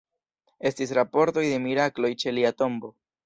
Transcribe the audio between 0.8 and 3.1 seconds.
raportoj de mirakloj ĉe lia tombo.